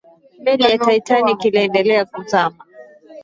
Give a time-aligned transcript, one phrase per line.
[0.43, 2.65] meli ya titanic iliendelea kuzama